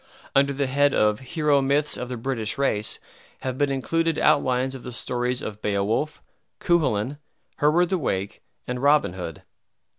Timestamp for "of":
0.95-1.19, 1.95-2.09, 4.73-4.81, 5.43-5.61